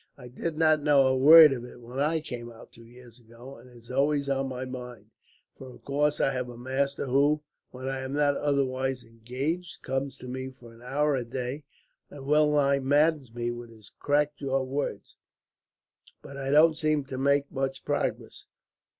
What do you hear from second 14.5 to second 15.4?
words;